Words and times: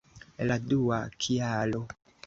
La 0.51 0.57
dua 0.71 0.99
kialo! 1.27 1.87